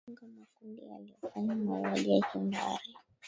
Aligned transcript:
walipanga 0.07 0.31
makundi 0.39 0.85
yaliyofanya 0.89 1.55
mauaji 1.55 2.11
ya 2.11 2.21
kimbari 2.31 2.93